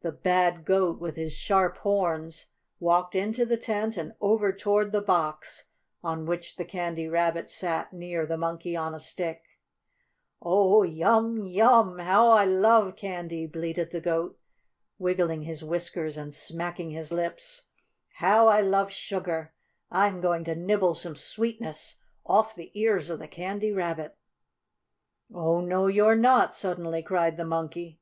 [0.00, 2.46] The bad Goat, with his sharp horns,
[2.80, 5.68] walked into the tent and over toward the box
[6.02, 9.60] on which the Candy Rabbit sat near the Monkey on a Stick.
[10.42, 12.00] "Oh, yum yum!
[12.00, 14.36] How I love candy!" bleated the goat,
[14.98, 17.66] wiggling his whiskers and smacking his lips.
[18.14, 19.54] "How I love sugar!
[19.92, 24.16] I'm going to nibble some sweetness off the ears of the Candy Rabbit."
[25.32, 28.00] "Oh, no you're not!" suddenly cried the Monkey.